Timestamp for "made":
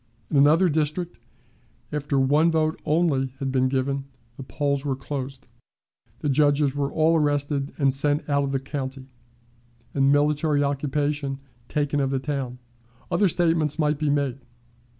14.09-14.39